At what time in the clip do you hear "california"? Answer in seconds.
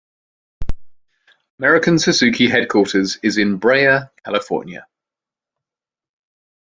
4.25-4.87